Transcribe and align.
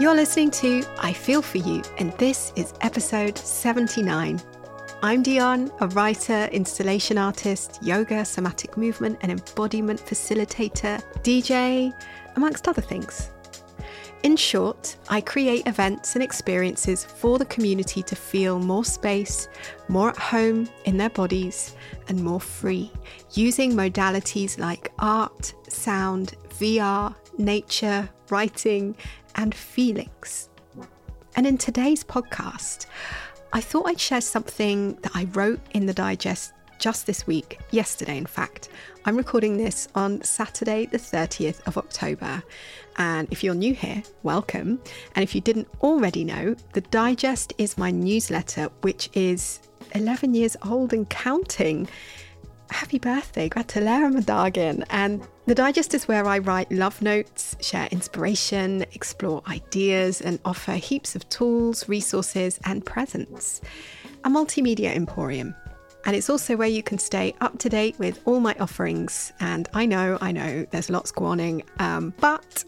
You're 0.00 0.14
listening 0.14 0.52
to 0.52 0.84
I 1.00 1.12
Feel 1.12 1.42
For 1.42 1.58
You, 1.58 1.82
and 1.98 2.12
this 2.18 2.52
is 2.54 2.72
episode 2.82 3.36
79. 3.36 4.40
I'm 5.02 5.22
Dion, 5.24 5.72
a 5.80 5.88
writer, 5.88 6.44
installation 6.52 7.18
artist, 7.18 7.80
yoga, 7.82 8.24
somatic 8.24 8.76
movement, 8.76 9.18
and 9.22 9.32
embodiment 9.32 9.98
facilitator, 9.98 11.02
DJ, 11.24 11.92
amongst 12.36 12.68
other 12.68 12.80
things. 12.80 13.32
In 14.22 14.36
short, 14.36 14.94
I 15.08 15.20
create 15.20 15.66
events 15.66 16.14
and 16.14 16.22
experiences 16.22 17.04
for 17.04 17.36
the 17.36 17.46
community 17.46 18.00
to 18.04 18.14
feel 18.14 18.60
more 18.60 18.84
space, 18.84 19.48
more 19.88 20.10
at 20.10 20.16
home 20.16 20.68
in 20.84 20.96
their 20.96 21.10
bodies, 21.10 21.74
and 22.06 22.22
more 22.22 22.40
free, 22.40 22.92
using 23.32 23.72
modalities 23.72 24.60
like 24.60 24.92
art, 25.00 25.54
sound, 25.68 26.36
VR, 26.50 27.16
nature, 27.36 28.08
writing, 28.30 28.94
and 29.38 29.54
feelings. 29.54 30.50
And 31.36 31.46
in 31.46 31.56
today's 31.56 32.04
podcast, 32.04 32.86
I 33.54 33.62
thought 33.62 33.86
I'd 33.86 34.00
share 34.00 34.20
something 34.20 34.96
that 34.96 35.12
I 35.14 35.24
wrote 35.32 35.60
in 35.70 35.86
the 35.86 35.94
digest 35.94 36.52
just 36.78 37.06
this 37.06 37.26
week, 37.26 37.58
yesterday, 37.70 38.18
in 38.18 38.26
fact. 38.26 38.68
I'm 39.04 39.16
recording 39.16 39.56
this 39.56 39.88
on 39.94 40.22
Saturday, 40.22 40.86
the 40.86 40.98
30th 40.98 41.66
of 41.66 41.78
October. 41.78 42.42
And 42.96 43.26
if 43.30 43.42
you're 43.42 43.54
new 43.54 43.74
here, 43.74 44.02
welcome. 44.22 44.80
And 45.14 45.22
if 45.22 45.34
you 45.34 45.40
didn't 45.40 45.68
already 45.80 46.24
know, 46.24 46.54
the 46.72 46.82
digest 46.82 47.52
is 47.58 47.78
my 47.78 47.90
newsletter, 47.90 48.68
which 48.82 49.08
is 49.14 49.60
11 49.94 50.34
years 50.34 50.56
old 50.64 50.92
and 50.92 51.08
counting 51.08 51.88
happy 52.70 52.98
birthday, 52.98 53.48
gratulerer 53.48 54.14
And 54.90 55.26
the 55.46 55.54
digest 55.54 55.94
is 55.94 56.08
where 56.08 56.26
I 56.26 56.38
write 56.38 56.70
love 56.70 57.00
notes, 57.02 57.56
share 57.60 57.88
inspiration, 57.90 58.82
explore 58.92 59.42
ideas, 59.48 60.20
and 60.20 60.38
offer 60.44 60.72
heaps 60.72 61.14
of 61.16 61.28
tools, 61.28 61.88
resources, 61.88 62.58
and 62.64 62.84
presents. 62.84 63.60
A 64.24 64.30
multimedia 64.30 64.94
emporium. 64.94 65.54
And 66.04 66.14
it's 66.16 66.30
also 66.30 66.56
where 66.56 66.68
you 66.68 66.82
can 66.82 66.98
stay 66.98 67.34
up 67.40 67.58
to 67.58 67.68
date 67.68 67.98
with 67.98 68.20
all 68.24 68.40
my 68.40 68.54
offerings. 68.60 69.32
And 69.40 69.68
I 69.74 69.84
know, 69.84 70.18
I 70.20 70.32
know, 70.32 70.66
there's 70.70 70.90
lots 70.90 71.10
going 71.10 71.62
um, 71.78 72.14
but 72.20 72.64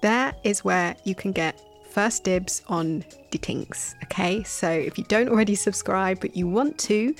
there 0.00 0.34
is 0.44 0.64
where 0.64 0.96
you 1.04 1.14
can 1.14 1.32
get 1.32 1.60
first 1.90 2.24
dibs 2.24 2.62
on 2.68 3.04
the. 3.30 3.94
Okay, 4.04 4.42
so 4.44 4.70
if 4.70 4.96
you 4.96 5.04
don't 5.04 5.28
already 5.28 5.54
subscribe 5.54 6.20
but 6.20 6.36
you 6.36 6.48
want 6.48 6.78
to, 6.78 7.14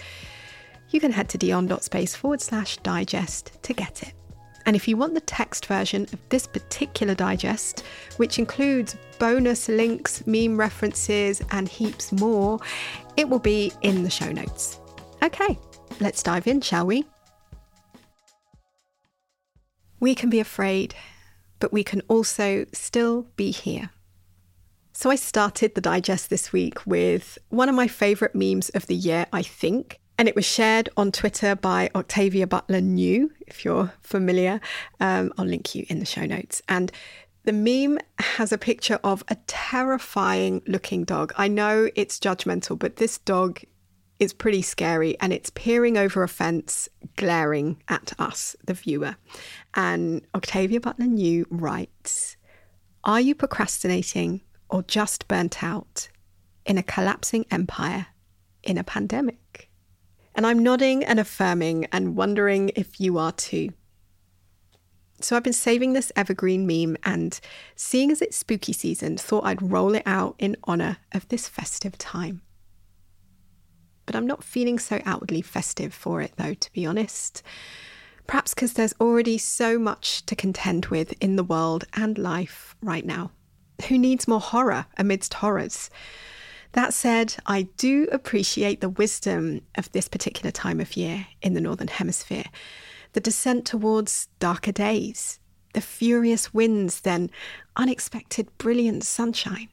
you 0.90 1.00
can 1.00 1.12
head 1.12 1.28
to 1.30 1.38
dion.space 1.38 2.14
forward 2.14 2.40
slash 2.40 2.76
digest 2.78 3.62
to 3.62 3.72
get 3.72 4.02
it. 4.02 4.14
And 4.66 4.76
if 4.76 4.86
you 4.86 4.96
want 4.96 5.14
the 5.14 5.20
text 5.20 5.66
version 5.66 6.02
of 6.12 6.18
this 6.28 6.46
particular 6.46 7.14
digest, 7.14 7.84
which 8.18 8.38
includes 8.38 8.96
bonus 9.18 9.68
links, 9.68 10.26
meme 10.26 10.56
references, 10.56 11.42
and 11.50 11.68
heaps 11.68 12.12
more, 12.12 12.60
it 13.16 13.28
will 13.28 13.38
be 13.38 13.72
in 13.82 14.02
the 14.02 14.10
show 14.10 14.30
notes. 14.30 14.78
Okay, 15.22 15.58
let's 15.98 16.22
dive 16.22 16.46
in, 16.46 16.60
shall 16.60 16.86
we? 16.86 17.04
We 19.98 20.14
can 20.14 20.30
be 20.30 20.40
afraid, 20.40 20.94
but 21.58 21.72
we 21.72 21.84
can 21.84 22.02
also 22.08 22.66
still 22.72 23.26
be 23.36 23.50
here. 23.50 23.90
So 24.92 25.10
I 25.10 25.16
started 25.16 25.74
the 25.74 25.80
digest 25.80 26.30
this 26.30 26.52
week 26.52 26.84
with 26.86 27.38
one 27.48 27.68
of 27.68 27.74
my 27.74 27.88
favourite 27.88 28.34
memes 28.34 28.68
of 28.70 28.86
the 28.86 28.94
year, 28.94 29.26
I 29.32 29.42
think, 29.42 30.00
and 30.20 30.28
it 30.28 30.36
was 30.36 30.44
shared 30.44 30.90
on 30.98 31.10
Twitter 31.10 31.56
by 31.56 31.88
Octavia 31.94 32.46
Butler 32.46 32.82
New, 32.82 33.32
if 33.46 33.64
you're 33.64 33.90
familiar. 34.02 34.60
Um, 35.00 35.32
I'll 35.38 35.46
link 35.46 35.74
you 35.74 35.86
in 35.88 35.98
the 35.98 36.04
show 36.04 36.26
notes. 36.26 36.60
And 36.68 36.92
the 37.44 37.54
meme 37.54 37.98
has 38.18 38.52
a 38.52 38.58
picture 38.58 39.00
of 39.02 39.24
a 39.28 39.36
terrifying 39.46 40.60
looking 40.66 41.04
dog. 41.04 41.32
I 41.38 41.48
know 41.48 41.88
it's 41.96 42.20
judgmental, 42.20 42.78
but 42.78 42.96
this 42.96 43.16
dog 43.16 43.62
is 44.18 44.34
pretty 44.34 44.60
scary 44.60 45.18
and 45.20 45.32
it's 45.32 45.48
peering 45.48 45.96
over 45.96 46.22
a 46.22 46.28
fence, 46.28 46.86
glaring 47.16 47.82
at 47.88 48.12
us, 48.18 48.54
the 48.66 48.74
viewer. 48.74 49.16
And 49.72 50.20
Octavia 50.34 50.82
Butler 50.82 51.06
New 51.06 51.46
writes 51.48 52.36
Are 53.04 53.22
you 53.22 53.34
procrastinating 53.34 54.42
or 54.68 54.82
just 54.82 55.28
burnt 55.28 55.64
out 55.64 56.10
in 56.66 56.76
a 56.76 56.82
collapsing 56.82 57.46
empire 57.50 58.08
in 58.62 58.76
a 58.76 58.84
pandemic? 58.84 59.39
And 60.34 60.46
I'm 60.46 60.60
nodding 60.60 61.04
and 61.04 61.18
affirming 61.18 61.86
and 61.92 62.16
wondering 62.16 62.70
if 62.76 63.00
you 63.00 63.18
are 63.18 63.32
too. 63.32 63.70
So 65.20 65.36
I've 65.36 65.42
been 65.42 65.52
saving 65.52 65.92
this 65.92 66.10
evergreen 66.16 66.66
meme 66.66 66.96
and 67.04 67.38
seeing 67.76 68.10
as 68.10 68.22
it's 68.22 68.38
spooky 68.38 68.72
season, 68.72 69.18
thought 69.18 69.44
I'd 69.44 69.60
roll 69.60 69.94
it 69.94 70.02
out 70.06 70.34
in 70.38 70.56
honour 70.66 70.96
of 71.12 71.28
this 71.28 71.46
festive 71.46 71.98
time. 71.98 72.40
But 74.06 74.16
I'm 74.16 74.26
not 74.26 74.42
feeling 74.42 74.78
so 74.78 75.00
outwardly 75.04 75.42
festive 75.42 75.92
for 75.92 76.22
it 76.22 76.32
though, 76.36 76.54
to 76.54 76.72
be 76.72 76.86
honest. 76.86 77.42
Perhaps 78.26 78.54
because 78.54 78.72
there's 78.72 78.94
already 79.00 79.36
so 79.38 79.78
much 79.78 80.24
to 80.26 80.34
contend 80.34 80.86
with 80.86 81.12
in 81.20 81.36
the 81.36 81.44
world 81.44 81.84
and 81.92 82.16
life 82.16 82.74
right 82.82 83.04
now. 83.04 83.30
Who 83.88 83.98
needs 83.98 84.28
more 84.28 84.40
horror 84.40 84.86
amidst 84.96 85.34
horrors? 85.34 85.90
That 86.72 86.94
said, 86.94 87.36
I 87.46 87.62
do 87.76 88.08
appreciate 88.12 88.80
the 88.80 88.88
wisdom 88.88 89.62
of 89.76 89.90
this 89.90 90.08
particular 90.08 90.52
time 90.52 90.80
of 90.80 90.96
year 90.96 91.26
in 91.42 91.54
the 91.54 91.60
Northern 91.60 91.88
Hemisphere. 91.88 92.44
The 93.12 93.20
descent 93.20 93.64
towards 93.64 94.28
darker 94.38 94.70
days, 94.70 95.40
the 95.74 95.80
furious 95.80 96.54
winds, 96.54 97.00
then 97.00 97.30
unexpected 97.76 98.56
brilliant 98.58 99.02
sunshine. 99.02 99.68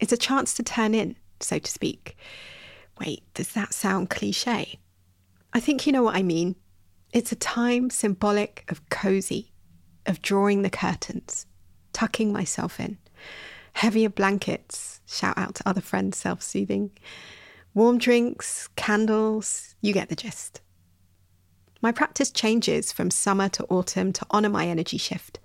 It's 0.00 0.12
a 0.12 0.16
chance 0.16 0.54
to 0.54 0.62
turn 0.62 0.94
in, 0.94 1.16
so 1.40 1.58
to 1.58 1.70
speak. 1.70 2.16
Wait, 2.98 3.22
does 3.34 3.52
that 3.52 3.74
sound 3.74 4.08
cliche? 4.08 4.78
I 5.52 5.60
think 5.60 5.86
you 5.86 5.92
know 5.92 6.02
what 6.02 6.16
I 6.16 6.22
mean. 6.22 6.56
It's 7.12 7.32
a 7.32 7.36
time 7.36 7.90
symbolic 7.90 8.64
of 8.68 8.88
cozy, 8.88 9.52
of 10.06 10.22
drawing 10.22 10.62
the 10.62 10.70
curtains, 10.70 11.46
tucking 11.92 12.32
myself 12.32 12.80
in 12.80 12.98
heavier 13.78 14.08
blankets, 14.08 15.00
shout 15.06 15.38
out 15.38 15.54
to 15.54 15.68
other 15.68 15.80
friends, 15.80 16.18
self 16.18 16.42
soothing, 16.42 16.90
warm 17.74 17.96
drinks, 17.96 18.68
candles, 18.74 19.76
you 19.80 19.92
get 19.92 20.08
the 20.08 20.16
gist. 20.16 20.60
My 21.80 21.92
practice 21.92 22.32
changes 22.32 22.90
from 22.90 23.12
summer 23.12 23.48
to 23.50 23.64
autumn 23.66 24.12
to 24.14 24.26
honour 24.32 24.48
my 24.48 24.66
energy 24.66 24.98
shift. 24.98 25.38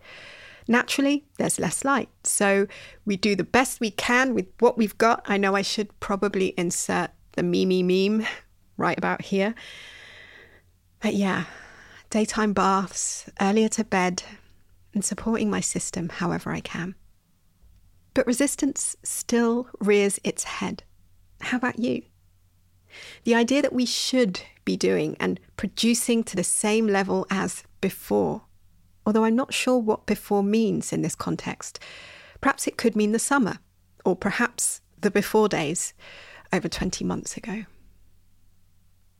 Naturally, 0.67 1.25
there's 1.37 1.59
less 1.59 1.85
light, 1.85 2.09
so 2.23 2.65
we 3.05 3.17
do 3.17 3.35
the 3.35 3.43
best 3.43 3.79
we 3.79 3.91
can 3.91 4.33
with 4.33 4.47
what 4.59 4.79
we've 4.79 4.97
got. 4.97 5.23
I 5.27 5.37
know 5.37 5.55
I 5.55 5.61
should 5.61 5.99
probably 5.99 6.55
insert 6.57 7.11
the 7.33 7.43
meme 7.43 7.85
meme 7.85 8.27
right 8.77 8.97
about 8.97 9.21
here. 9.21 9.53
But 11.01 11.13
yeah, 11.13 11.43
daytime 12.09 12.53
baths, 12.53 13.29
earlier 13.39 13.69
to 13.69 13.83
bed, 13.83 14.23
and 14.91 15.05
supporting 15.05 15.51
my 15.51 15.59
system 15.59 16.09
however 16.09 16.51
I 16.51 16.61
can. 16.61 16.95
But 18.13 18.27
resistance 18.27 18.95
still 19.03 19.67
rears 19.79 20.19
its 20.23 20.43
head. 20.43 20.83
How 21.41 21.57
about 21.57 21.79
you? 21.79 22.03
The 23.23 23.35
idea 23.35 23.61
that 23.61 23.73
we 23.73 23.85
should 23.85 24.41
be 24.65 24.77
doing 24.77 25.17
and 25.19 25.39
producing 25.57 26.23
to 26.25 26.35
the 26.35 26.43
same 26.43 26.87
level 26.87 27.25
as 27.29 27.63
before, 27.81 28.43
although 29.05 29.25
I'm 29.25 29.35
not 29.35 29.53
sure 29.53 29.79
what 29.79 30.05
before 30.05 30.43
means 30.43 30.93
in 30.93 31.01
this 31.01 31.15
context. 31.15 31.79
Perhaps 32.39 32.67
it 32.67 32.77
could 32.77 32.95
mean 32.95 33.11
the 33.11 33.19
summer, 33.19 33.57
or 34.05 34.15
perhaps 34.15 34.81
the 35.01 35.11
before 35.11 35.49
days 35.49 35.93
over 36.51 36.67
20 36.67 37.03
months 37.03 37.35
ago. 37.35 37.65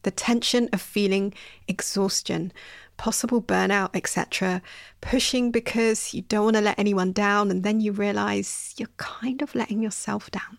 The 0.04 0.12
tension 0.12 0.70
of 0.72 0.82
feeling 0.82 1.34
exhaustion 1.68 2.52
possible 2.98 3.42
burnout, 3.42 3.90
etc. 3.94 4.62
Pushing 5.02 5.52
because 5.52 6.14
you 6.14 6.22
don't 6.24 6.46
want 6.46 6.56
to 6.56 6.62
let 6.62 6.80
anyone 6.80 7.12
down, 7.12 7.52
and 7.52 7.64
then 7.64 7.80
you 7.82 7.92
realize 7.92 8.74
you're 8.78 8.90
kind 8.98 9.42
of 9.42 9.56
letting 9.56 9.82
yourself 9.82 10.30
down. 10.32 10.58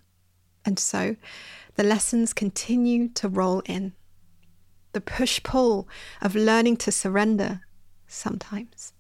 And 0.64 0.78
so 0.78 1.16
the 1.75 1.82
lessons 1.82 2.32
continue 2.32 3.08
to 3.10 3.28
roll 3.28 3.60
in. 3.66 3.92
The 4.92 5.00
push 5.00 5.42
pull 5.42 5.88
of 6.22 6.34
learning 6.34 6.76
to 6.78 6.92
surrender 6.92 7.62
sometimes. 8.06 8.92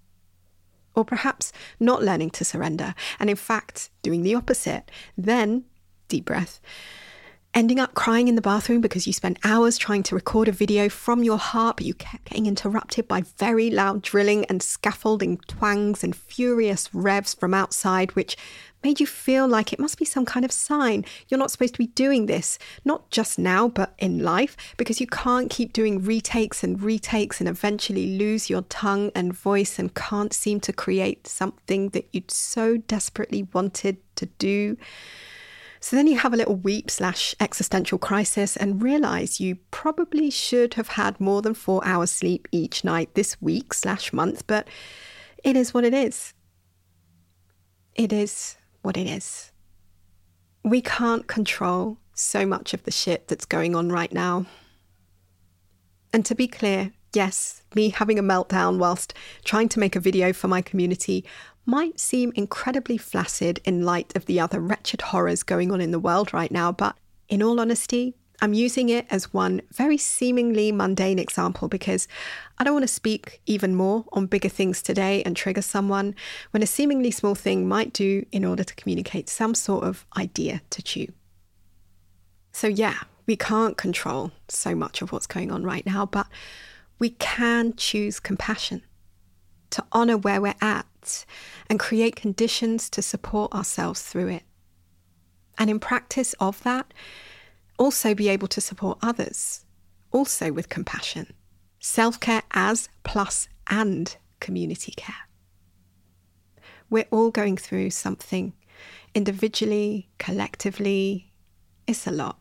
Or 0.96 1.04
perhaps 1.04 1.52
not 1.80 2.02
learning 2.02 2.30
to 2.30 2.44
surrender, 2.44 2.94
and 3.18 3.28
in 3.28 3.36
fact, 3.36 3.90
doing 4.02 4.22
the 4.22 4.34
opposite. 4.34 4.90
Then, 5.16 5.64
deep 6.08 6.24
breath, 6.24 6.60
ending 7.54 7.78
up 7.78 7.94
crying 7.94 8.26
in 8.26 8.34
the 8.34 8.42
bathroom 8.42 8.80
because 8.80 9.06
you 9.06 9.12
spent 9.12 9.38
hours 9.44 9.78
trying 9.78 10.02
to 10.02 10.14
record 10.14 10.48
a 10.48 10.52
video 10.52 10.88
from 10.88 11.22
your 11.22 11.38
harp, 11.38 11.76
but 11.76 11.86
you 11.86 11.94
kept 11.94 12.24
getting 12.24 12.46
interrupted 12.46 13.06
by 13.06 13.22
very 13.38 13.70
loud 13.70 14.02
drilling 14.02 14.44
and 14.46 14.62
scaffolding 14.62 15.38
twangs 15.46 16.02
and 16.02 16.16
furious 16.16 16.92
revs 16.92 17.32
from 17.32 17.54
outside, 17.54 18.10
which 18.16 18.36
made 18.82 18.98
you 18.98 19.06
feel 19.06 19.46
like 19.46 19.72
it 19.72 19.78
must 19.78 19.98
be 19.98 20.04
some 20.04 20.24
kind 20.24 20.44
of 20.44 20.50
sign. 20.50 21.04
You're 21.28 21.38
not 21.38 21.50
supposed 21.50 21.74
to 21.74 21.78
be 21.78 21.86
doing 21.86 22.26
this, 22.26 22.58
not 22.84 23.08
just 23.10 23.38
now, 23.38 23.68
but 23.68 23.94
in 23.98 24.18
life, 24.18 24.56
because 24.76 25.00
you 25.00 25.06
can't 25.06 25.48
keep 25.48 25.72
doing 25.72 26.02
retakes 26.02 26.64
and 26.64 26.82
retakes 26.82 27.40
and 27.40 27.48
eventually 27.48 28.18
lose 28.18 28.50
your 28.50 28.62
tongue 28.62 29.12
and 29.14 29.32
voice 29.32 29.78
and 29.78 29.94
can't 29.94 30.32
seem 30.32 30.60
to 30.60 30.72
create 30.72 31.26
something 31.26 31.90
that 31.90 32.08
you'd 32.12 32.30
so 32.30 32.76
desperately 32.76 33.46
wanted 33.54 33.96
to 34.16 34.26
do. 34.26 34.76
So 35.84 35.96
then 35.96 36.06
you 36.06 36.16
have 36.16 36.32
a 36.32 36.36
little 36.38 36.56
weep 36.56 36.90
slash 36.90 37.34
existential 37.40 37.98
crisis 37.98 38.56
and 38.56 38.82
realize 38.82 39.38
you 39.38 39.56
probably 39.70 40.30
should 40.30 40.72
have 40.74 40.88
had 40.88 41.20
more 41.20 41.42
than 41.42 41.52
four 41.52 41.84
hours 41.84 42.10
sleep 42.10 42.48
each 42.50 42.84
night 42.84 43.14
this 43.14 43.36
week 43.42 43.74
slash 43.74 44.10
month, 44.10 44.46
but 44.46 44.66
it 45.44 45.56
is 45.56 45.74
what 45.74 45.84
it 45.84 45.92
is. 45.92 46.32
It 47.94 48.14
is 48.14 48.56
what 48.80 48.96
it 48.96 49.06
is. 49.06 49.52
We 50.62 50.80
can't 50.80 51.26
control 51.26 51.98
so 52.14 52.46
much 52.46 52.72
of 52.72 52.84
the 52.84 52.90
shit 52.90 53.28
that's 53.28 53.44
going 53.44 53.76
on 53.76 53.92
right 53.92 54.10
now. 54.10 54.46
And 56.14 56.24
to 56.24 56.34
be 56.34 56.48
clear, 56.48 56.92
yes, 57.12 57.62
me 57.74 57.90
having 57.90 58.18
a 58.18 58.22
meltdown 58.22 58.78
whilst 58.78 59.12
trying 59.44 59.68
to 59.68 59.80
make 59.80 59.96
a 59.96 60.00
video 60.00 60.32
for 60.32 60.48
my 60.48 60.62
community 60.62 61.26
might 61.66 61.98
seem 61.98 62.32
incredibly 62.34 62.96
flaccid 62.98 63.60
in 63.64 63.84
light 63.84 64.14
of 64.16 64.26
the 64.26 64.40
other 64.40 64.60
wretched 64.60 65.00
horrors 65.00 65.42
going 65.42 65.72
on 65.72 65.80
in 65.80 65.90
the 65.90 65.98
world 65.98 66.32
right 66.32 66.50
now, 66.50 66.70
but 66.72 66.96
in 67.28 67.42
all 67.42 67.58
honesty, 67.58 68.14
I'm 68.40 68.52
using 68.52 68.88
it 68.88 69.06
as 69.10 69.32
one 69.32 69.62
very 69.72 69.96
seemingly 69.96 70.72
mundane 70.72 71.18
example 71.18 71.68
because 71.68 72.08
I 72.58 72.64
don't 72.64 72.74
want 72.74 72.84
to 72.84 72.92
speak 72.92 73.40
even 73.46 73.74
more 73.74 74.04
on 74.12 74.26
bigger 74.26 74.48
things 74.48 74.82
today 74.82 75.22
and 75.22 75.36
trigger 75.36 75.62
someone 75.62 76.14
when 76.50 76.62
a 76.62 76.66
seemingly 76.66 77.10
small 77.10 77.34
thing 77.34 77.68
might 77.68 77.92
do 77.92 78.26
in 78.32 78.44
order 78.44 78.64
to 78.64 78.74
communicate 78.74 79.28
some 79.28 79.54
sort 79.54 79.84
of 79.84 80.04
idea 80.16 80.62
to 80.70 80.82
chew. 80.82 81.06
So, 82.52 82.66
yeah, 82.66 82.98
we 83.26 83.36
can't 83.36 83.76
control 83.76 84.32
so 84.48 84.74
much 84.74 85.00
of 85.00 85.12
what's 85.12 85.26
going 85.26 85.50
on 85.50 85.64
right 85.64 85.86
now, 85.86 86.04
but 86.06 86.26
we 86.98 87.10
can 87.10 87.74
choose 87.76 88.20
compassion 88.20 88.82
to 89.70 89.84
honor 89.92 90.16
where 90.16 90.40
we're 90.40 90.54
at 90.60 90.86
and 91.68 91.78
create 91.78 92.16
conditions 92.16 92.90
to 92.90 93.02
support 93.02 93.52
ourselves 93.52 94.02
through 94.02 94.28
it. 94.28 94.42
And 95.58 95.70
in 95.70 95.78
practice 95.78 96.34
of 96.40 96.62
that, 96.62 96.92
also 97.78 98.14
be 98.14 98.28
able 98.28 98.48
to 98.48 98.60
support 98.60 98.98
others, 99.02 99.64
also 100.12 100.52
with 100.52 100.68
compassion. 100.68 101.32
Self 101.80 102.18
care 102.18 102.42
as 102.52 102.88
plus 103.02 103.48
and 103.68 104.16
community 104.40 104.92
care. 104.96 105.14
We're 106.90 107.06
all 107.10 107.30
going 107.30 107.56
through 107.56 107.90
something 107.90 108.52
individually, 109.14 110.08
collectively. 110.18 111.32
It's 111.86 112.06
a 112.06 112.10
lot. 112.10 112.38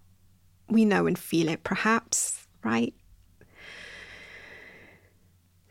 We 0.69 0.85
know 0.85 1.07
and 1.07 1.17
feel 1.17 1.49
it, 1.49 1.63
perhaps, 1.63 2.47
right? 2.63 2.93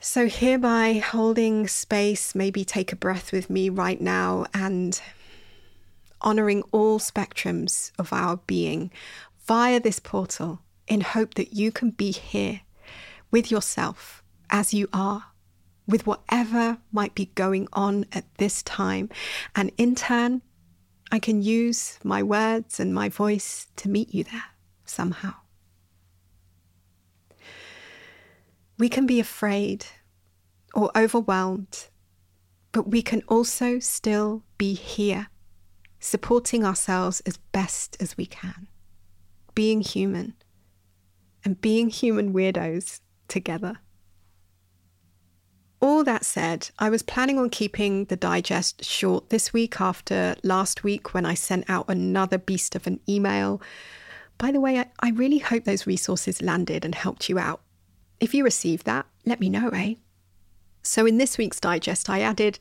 So, 0.04 0.26
hereby 0.26 0.94
holding 0.94 1.68
space, 1.68 2.34
maybe 2.34 2.64
take 2.64 2.92
a 2.92 2.96
breath 2.96 3.30
with 3.30 3.48
me 3.48 3.68
right 3.68 4.00
now 4.00 4.46
and 4.52 5.00
honoring 6.20 6.64
all 6.72 6.98
spectrums 6.98 7.92
of 8.00 8.12
our 8.12 8.38
being 8.38 8.90
via 9.46 9.78
this 9.78 10.00
portal 10.00 10.58
in 10.88 11.02
hope 11.02 11.34
that 11.34 11.52
you 11.52 11.70
can 11.70 11.90
be 11.90 12.10
here 12.10 12.62
with 13.30 13.52
yourself 13.52 14.24
as 14.50 14.74
you 14.74 14.88
are, 14.92 15.26
with 15.86 16.04
whatever 16.04 16.78
might 16.90 17.14
be 17.14 17.26
going 17.36 17.68
on 17.72 18.04
at 18.10 18.24
this 18.38 18.64
time. 18.64 19.08
And 19.54 19.70
in 19.78 19.94
turn, 19.94 20.42
I 21.12 21.20
can 21.20 21.42
use 21.42 22.00
my 22.02 22.24
words 22.24 22.80
and 22.80 22.92
my 22.92 23.08
voice 23.08 23.68
to 23.76 23.88
meet 23.88 24.12
you 24.12 24.24
there 24.24 24.46
somehow. 24.84 25.41
We 28.82 28.88
can 28.88 29.06
be 29.06 29.20
afraid 29.20 29.86
or 30.74 30.90
overwhelmed, 30.96 31.86
but 32.72 32.88
we 32.88 33.00
can 33.00 33.22
also 33.28 33.78
still 33.78 34.42
be 34.58 34.74
here, 34.74 35.28
supporting 36.00 36.64
ourselves 36.64 37.20
as 37.20 37.36
best 37.36 37.96
as 38.00 38.16
we 38.16 38.26
can, 38.26 38.66
being 39.54 39.82
human 39.82 40.34
and 41.44 41.60
being 41.60 41.90
human 41.90 42.32
weirdos 42.32 42.98
together. 43.28 43.76
All 45.80 46.02
that 46.02 46.24
said, 46.24 46.70
I 46.80 46.90
was 46.90 47.04
planning 47.04 47.38
on 47.38 47.50
keeping 47.50 48.06
the 48.06 48.16
digest 48.16 48.84
short 48.84 49.30
this 49.30 49.52
week 49.52 49.80
after 49.80 50.34
last 50.42 50.82
week 50.82 51.14
when 51.14 51.24
I 51.24 51.34
sent 51.34 51.70
out 51.70 51.84
another 51.88 52.36
beast 52.36 52.74
of 52.74 52.88
an 52.88 52.98
email. 53.08 53.62
By 54.38 54.50
the 54.50 54.58
way, 54.58 54.80
I, 54.80 54.86
I 54.98 55.10
really 55.10 55.38
hope 55.38 55.62
those 55.62 55.86
resources 55.86 56.42
landed 56.42 56.84
and 56.84 56.96
helped 56.96 57.28
you 57.28 57.38
out. 57.38 57.61
If 58.22 58.34
you 58.34 58.44
received 58.44 58.86
that, 58.86 59.06
let 59.26 59.40
me 59.40 59.50
know, 59.50 59.70
eh? 59.70 59.94
So, 60.80 61.06
in 61.06 61.18
this 61.18 61.36
week's 61.36 61.58
digest, 61.58 62.08
I 62.08 62.20
added 62.20 62.60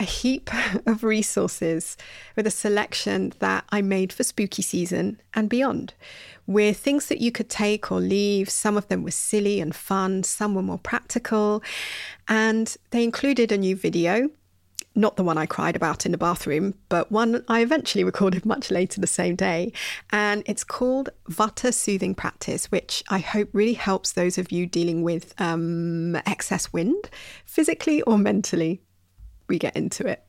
a 0.00 0.02
heap 0.02 0.50
of 0.86 1.04
resources 1.04 1.96
with 2.34 2.44
a 2.44 2.50
selection 2.50 3.32
that 3.38 3.64
I 3.68 3.82
made 3.82 4.12
for 4.12 4.24
spooky 4.24 4.62
season 4.62 5.20
and 5.32 5.48
beyond, 5.48 5.94
with 6.44 6.78
things 6.78 7.06
that 7.06 7.20
you 7.20 7.30
could 7.30 7.48
take 7.48 7.92
or 7.92 8.00
leave. 8.00 8.50
Some 8.50 8.76
of 8.76 8.88
them 8.88 9.04
were 9.04 9.12
silly 9.12 9.60
and 9.60 9.76
fun, 9.76 10.24
some 10.24 10.56
were 10.56 10.62
more 10.62 10.80
practical, 10.80 11.62
and 12.26 12.76
they 12.90 13.04
included 13.04 13.52
a 13.52 13.58
new 13.58 13.76
video 13.76 14.28
not 14.96 15.16
the 15.16 15.24
one 15.24 15.38
I 15.38 15.46
cried 15.46 15.76
about 15.76 16.06
in 16.06 16.12
the 16.12 16.18
bathroom, 16.18 16.74
but 16.88 17.12
one 17.12 17.44
I 17.48 17.60
eventually 17.60 18.04
recorded 18.04 18.44
much 18.44 18.70
later 18.70 19.00
the 19.00 19.06
same 19.06 19.36
day. 19.36 19.72
And 20.10 20.42
it's 20.46 20.64
called 20.64 21.10
Vata 21.30 21.72
Soothing 21.72 22.14
Practice, 22.14 22.70
which 22.72 23.04
I 23.08 23.18
hope 23.18 23.48
really 23.52 23.74
helps 23.74 24.12
those 24.12 24.38
of 24.38 24.50
you 24.50 24.66
dealing 24.66 25.02
with 25.02 25.34
um, 25.40 26.16
excess 26.26 26.72
wind, 26.72 27.10
physically 27.44 28.02
or 28.02 28.18
mentally. 28.18 28.82
We 29.48 29.58
get 29.58 29.76
into 29.76 30.06
it. 30.06 30.25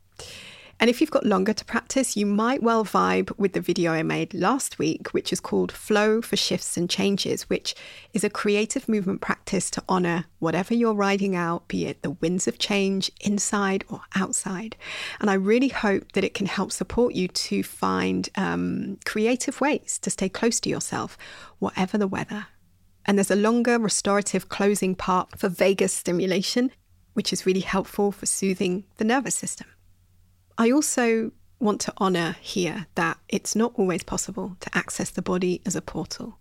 And 0.80 0.92
if 0.92 1.02
you've 1.02 1.12
got 1.12 1.26
longer 1.26 1.54
to 1.54 1.66
practice, 1.66 2.16
you 2.16 2.28
might 2.28 2.62
well 2.62 2.86
vibe 2.86 3.36
with 3.38 3.54
the 3.54 3.62
video 3.62 3.94
I 3.94 4.04
made 4.04 4.34
last 4.36 4.78
week, 4.78 5.08
which 5.08 5.34
is 5.34 5.40
called 5.40 5.72
Flow 5.72 6.22
for 6.22 6.36
Shifts 6.36 6.78
and 6.78 6.88
Changes, 6.88 7.50
which 7.50 7.74
is 8.14 8.24
a 8.24 8.30
creative 8.30 8.88
movement 8.88 9.20
practice 9.20 9.72
to 9.72 9.84
honor 9.90 10.26
whatever 10.38 10.76
you're 10.76 10.94
riding 10.94 11.36
out, 11.36 11.68
be 11.68 11.88
it 11.88 12.04
the 12.04 12.12
winds 12.12 12.48
of 12.48 12.60
change 12.60 13.12
inside 13.22 13.86
or 13.90 14.02
outside. 14.14 14.76
And 15.20 15.32
I 15.32 15.34
really 15.34 15.70
hope 15.70 16.12
that 16.12 16.24
it 16.24 16.36
can 16.36 16.46
help 16.46 16.72
support 16.72 17.16
you 17.16 17.28
to 17.28 17.64
find 17.64 18.30
um, 18.36 19.00
creative 19.04 19.60
ways 19.60 19.98
to 20.04 20.12
stay 20.12 20.30
close 20.30 20.60
to 20.60 20.70
yourself, 20.70 21.18
whatever 21.58 21.98
the 21.98 22.08
weather. 22.08 22.46
And 23.04 23.18
there's 23.18 23.32
a 23.32 23.36
longer 23.36 23.80
restorative 23.80 24.50
closing 24.50 24.94
part 24.94 25.40
for 25.40 25.50
vagus 25.50 25.94
stimulation, 25.94 26.72
which 27.14 27.34
is 27.34 27.48
really 27.48 27.62
helpful 27.62 28.12
for 28.12 28.28
soothing 28.28 28.84
the 28.98 29.06
nervous 29.06 29.34
system. 29.34 29.66
I 30.58 30.72
also 30.72 31.32
want 31.60 31.82
to 31.82 31.94
honour 32.00 32.36
here 32.42 32.88
that 32.96 33.18
it's 33.30 33.56
not 33.56 33.74
always 33.76 34.04
possible 34.04 34.58
to 34.60 34.78
access 34.78 35.10
the 35.10 35.22
body 35.22 35.62
as 35.66 35.76
a 35.76 35.82
portal. 35.82 36.38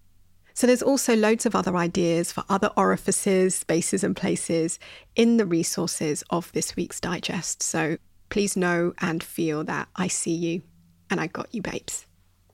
So 0.55 0.67
there's 0.67 0.83
also 0.83 1.15
loads 1.15 1.45
of 1.45 1.55
other 1.55 1.77
ideas 1.77 2.33
for 2.33 2.43
other 2.49 2.71
orifices, 2.77 3.55
spaces, 3.55 4.03
and 4.03 4.17
places 4.17 4.79
in 5.15 5.37
the 5.37 5.45
resources 5.45 6.25
of 6.31 6.51
this 6.53 6.77
week's 6.77 6.99
digest. 6.99 7.63
So 7.63 7.99
please 8.31 8.57
know 8.57 8.95
and 8.99 9.23
feel 9.23 9.65
that 9.65 9.89
I 9.97 10.09
see 10.09 10.35
you 10.35 10.63
and 11.11 11.21
I 11.21 11.27
got 11.27 11.55
you, 11.55 11.61
babes. 11.61 12.07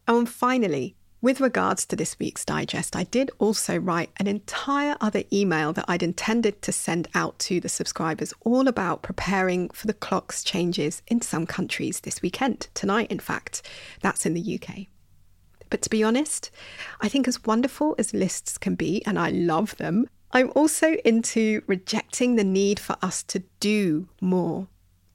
And 0.08 0.28
finally, 0.28 0.96
with 1.22 1.40
regards 1.40 1.86
to 1.86 1.94
this 1.94 2.18
week's 2.18 2.44
digest, 2.44 2.96
I 2.96 3.04
did 3.04 3.30
also 3.38 3.78
write 3.78 4.10
an 4.16 4.26
entire 4.26 4.96
other 5.00 5.22
email 5.32 5.72
that 5.72 5.84
I'd 5.86 6.02
intended 6.02 6.60
to 6.62 6.72
send 6.72 7.06
out 7.14 7.38
to 7.38 7.60
the 7.60 7.68
subscribers, 7.68 8.34
all 8.40 8.66
about 8.66 9.02
preparing 9.02 9.70
for 9.70 9.86
the 9.86 9.94
clock's 9.94 10.42
changes 10.42 11.00
in 11.06 11.20
some 11.20 11.46
countries 11.46 12.00
this 12.00 12.20
weekend, 12.22 12.66
tonight, 12.74 13.08
in 13.12 13.20
fact. 13.20 13.62
That's 14.00 14.26
in 14.26 14.34
the 14.34 14.60
UK. 14.60 14.86
But 15.70 15.80
to 15.82 15.90
be 15.90 16.02
honest, 16.02 16.50
I 17.00 17.08
think 17.08 17.28
as 17.28 17.44
wonderful 17.44 17.94
as 17.98 18.12
lists 18.12 18.58
can 18.58 18.74
be, 18.74 19.00
and 19.06 19.16
I 19.16 19.30
love 19.30 19.76
them, 19.76 20.08
I'm 20.32 20.50
also 20.56 20.94
into 21.04 21.62
rejecting 21.68 22.34
the 22.34 22.44
need 22.44 22.80
for 22.80 22.96
us 23.00 23.22
to 23.24 23.44
do 23.60 24.08
more, 24.20 24.66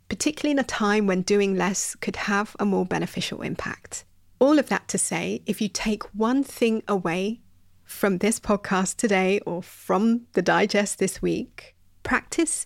particularly 0.07 0.51
in 0.51 0.59
a 0.59 0.63
time 0.63 1.05
when 1.05 1.21
doing 1.21 1.57
less 1.57 1.95
could 1.95 2.15
have 2.15 2.55
a 2.59 2.65
more 2.65 2.85
beneficial 2.85 3.41
impact. 3.41 4.05
All 4.39 4.60
of 4.60 4.70
that 4.70 4.88
to 4.89 4.98
say, 4.98 5.41
if 5.46 5.62
you 5.62 5.70
take 5.70 6.03
one 6.13 6.44
thing 6.44 6.84
away 6.88 7.41
from 7.84 8.17
this 8.17 8.39
podcast 8.39 8.98
today 8.98 9.39
or 9.39 9.63
from 9.63 10.27
the 10.34 10.41
digest 10.41 11.00
this 11.00 11.22
week, 11.22 11.75
practice 12.03 12.65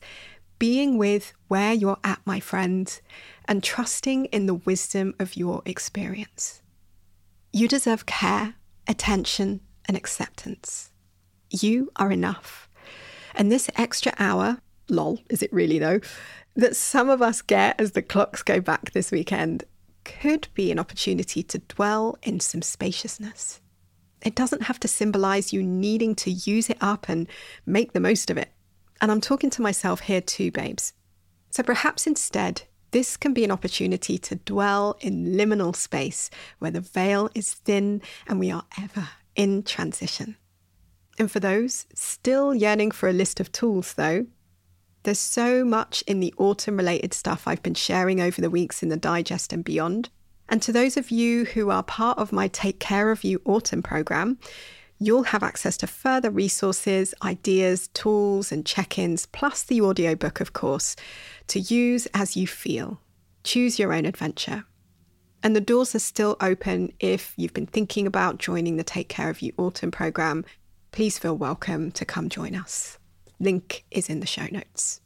being 0.60 0.98
with 0.98 1.34
where 1.48 1.74
you're 1.74 2.00
at, 2.04 2.20
my 2.25 2.40
friend, 2.40 3.00
and 3.46 3.63
trusting 3.63 4.25
in 4.25 4.46
the 4.46 4.54
wisdom 4.54 5.16
of 5.20 5.36
your 5.36 5.62
experience. 5.66 6.62
You 7.51 7.68
deserve 7.68 8.06
care 8.06 8.56
attention, 8.88 9.62
and 9.88 9.98
acceptance. 9.98 10.92
You 11.50 11.92
are 11.96 12.12
enough. 12.12 12.70
And 13.36 13.51
this 13.51 13.70
extra 13.75 14.13
hour, 14.20 14.60
lol, 14.90 15.20
is 15.30 15.42
it 15.42 15.51
really 15.51 15.80
though, 15.80 16.01
that 16.56 16.75
some 16.75 17.10
of 17.10 17.22
us 17.22 17.42
get 17.42 17.80
as 17.80 17.92
the 17.92 18.01
clocks 18.01 18.44
go 18.44 18.60
back 18.60 18.92
this 18.92 19.12
weekend 19.12 19.63
could 20.03 20.48
be 20.53 20.72
an 20.72 20.79
opportunity 20.79 21.43
to 21.43 21.60
dwell 21.60 22.17
in 22.24 22.39
some 22.39 22.62
spaciousness. 22.62 23.62
It 24.22 24.36
doesn't 24.36 24.63
have 24.63 24.79
to 24.81 24.88
symbolize 24.88 25.51
you 25.51 25.63
needing 25.63 26.15
to 26.15 26.31
use 26.31 26.70
it 26.70 26.77
up 26.81 27.10
and 27.10 27.27
make 27.65 27.93
the 27.93 28.00
most 28.00 28.29
of 28.29 28.38
it. 28.38 28.51
And 29.01 29.12
I'm 29.12 29.22
talking 29.22 29.50
to 29.51 29.62
myself 29.62 30.01
here 30.01 30.22
too, 30.22 30.51
babes. 30.51 30.93
So 31.50 31.63
perhaps 31.63 32.05
instead, 32.05 32.63
this 32.91 33.17
can 33.17 33.34
be 33.34 33.43
an 33.43 33.51
opportunity 33.51 34.17
to 34.20 34.36
dwell 34.36 34.98
in 35.00 35.34
liminal 35.34 35.75
space 35.75 36.29
where 36.60 36.72
the 36.72 36.81
veil 36.81 37.29
is 37.34 37.53
thin 37.53 38.01
and 38.27 38.39
we 38.39 38.51
are 38.51 38.65
ever 38.79 39.10
in 39.36 39.63
transition. 39.63 40.38
And 41.17 41.31
for 41.31 41.39
those 41.39 41.88
still 41.93 42.53
yearning 42.53 42.91
for 42.91 43.10
a 43.10 43.13
list 43.13 43.39
of 43.39 43.51
tools, 43.51 43.93
though, 43.93 44.25
there's 45.03 45.20
so 45.20 45.65
much 45.65 46.03
in 46.08 46.20
the 46.20 46.34
autumn 46.38 46.77
related 46.77 47.13
stuff 47.13 47.48
I've 47.48 47.63
been 47.63 47.74
sharing 47.74 48.22
over 48.22 48.41
the 48.41 48.50
weeks 48.50 48.84
in 48.84 48.89
the 48.89 48.98
digest 48.98 49.51
and 49.51 49.63
beyond. 49.63 50.10
And 50.48 50.62
to 50.62 50.72
those 50.72 50.98
of 50.98 51.12
you 51.12 51.46
who 51.46 51.70
are 51.70 51.84
part 51.84 52.17
of 52.17 52.31
my 52.31 52.48
Take 52.50 52.79
Care 52.79 53.10
of 53.10 53.24
You 53.24 53.41
autumn 53.46 53.81
program, 53.81 54.38
you'll 55.00 55.24
have 55.24 55.43
access 55.43 55.77
to 55.77 55.88
further 55.88 56.29
resources, 56.29 57.13
ideas, 57.24 57.88
tools, 57.89 58.51
and 58.51 58.65
check 58.65 59.00
ins, 59.00 59.25
plus 59.25 59.63
the 59.63 59.81
audiobook, 59.81 60.39
of 60.41 60.53
course, 60.53 60.96
to 61.48 61.60
use 61.60 62.05
as 62.13 62.38
you 62.38 62.46
feel. 62.46 63.01
Choose 63.43 63.79
your 63.79 63.93
own 63.93 64.05
adventure. 64.05 64.65
And 65.41 65.55
the 65.55 65.62
doors 65.62 65.96
are 65.96 66.00
still 66.00 66.38
open 66.39 66.93
if 67.00 67.34
you've 67.36 67.53
been 67.53 67.65
thinking 67.65 68.05
about 68.05 68.38
joining 68.38 68.77
the 68.77 68.84
Take 68.84 69.10
Care 69.10 69.31
of 69.31 69.41
You 69.41 69.53
autumn 69.58 69.89
program. 69.89 70.46
Please 70.91 71.17
feel 71.17 71.36
welcome 71.36 71.91
to 71.93 72.05
come 72.05 72.29
join 72.29 72.53
us. 72.53 73.00
Link 73.41 73.83
is 73.91 74.10
in 74.10 74.19
the 74.19 74.27
show 74.27 74.48
notes. 74.51 75.01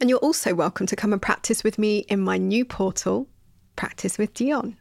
And 0.00 0.08
you're 0.08 0.18
also 0.18 0.54
welcome 0.54 0.86
to 0.86 0.96
come 0.96 1.12
and 1.12 1.20
practice 1.20 1.62
with 1.62 1.78
me 1.78 1.98
in 2.08 2.20
my 2.20 2.38
new 2.38 2.64
portal, 2.64 3.28
Practice 3.76 4.18
with 4.18 4.34
Dion. 4.34 4.76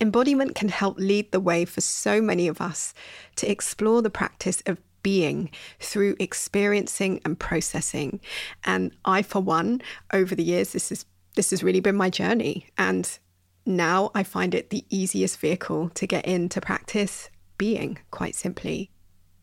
Embodiment 0.00 0.54
can 0.54 0.68
help 0.68 0.98
lead 0.98 1.32
the 1.32 1.40
way 1.40 1.64
for 1.64 1.80
so 1.80 2.20
many 2.20 2.46
of 2.46 2.60
us 2.60 2.94
to 3.36 3.50
explore 3.50 4.00
the 4.00 4.10
practice 4.10 4.62
of 4.66 4.78
being 5.02 5.50
through 5.80 6.14
experiencing 6.20 7.20
and 7.24 7.38
processing. 7.38 8.20
And 8.64 8.92
I, 9.04 9.22
for 9.22 9.40
one, 9.40 9.82
over 10.12 10.34
the 10.34 10.44
years, 10.44 10.72
this 10.72 10.92
is 10.92 11.04
this 11.34 11.50
has 11.50 11.62
really 11.62 11.80
been 11.80 11.96
my 11.96 12.10
journey. 12.10 12.66
And 12.76 13.18
now 13.64 14.10
I 14.14 14.22
find 14.22 14.54
it 14.54 14.70
the 14.70 14.84
easiest 14.90 15.38
vehicle 15.38 15.90
to 15.90 16.06
get 16.06 16.26
into 16.26 16.60
practice 16.60 17.30
being, 17.56 17.98
quite 18.10 18.34
simply. 18.34 18.90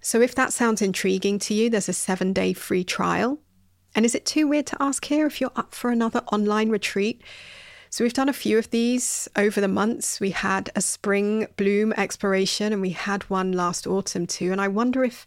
So 0.05 0.21
if 0.21 0.35
that 0.35 0.53
sounds 0.53 0.83
intriguing 0.83 1.39
to 1.39 1.55
you, 1.55 1.67
there's 1.67 1.89
a 1.89 1.93
seven 1.93 2.31
day 2.31 2.53
free 2.53 2.83
trial. 2.83 3.39
And 3.95 4.05
is 4.05 4.13
it 4.13 4.23
too 4.23 4.47
weird 4.47 4.67
to 4.67 4.77
ask 4.79 5.03
here 5.03 5.25
if 5.25 5.41
you're 5.41 5.49
up 5.55 5.73
for 5.73 5.89
another 5.89 6.21
online 6.31 6.69
retreat? 6.69 7.23
So 7.89 8.03
we've 8.03 8.13
done 8.13 8.29
a 8.29 8.33
few 8.33 8.59
of 8.59 8.69
these 8.69 9.27
over 9.35 9.59
the 9.59 9.67
months. 9.67 10.19
We 10.19 10.29
had 10.29 10.69
a 10.75 10.81
spring 10.81 11.47
bloom 11.57 11.91
exploration 11.93 12.71
and 12.71 12.83
we 12.83 12.91
had 12.91 13.23
one 13.31 13.51
last 13.51 13.87
autumn 13.87 14.27
too. 14.27 14.51
And 14.51 14.61
I 14.61 14.67
wonder 14.67 15.03
if 15.03 15.25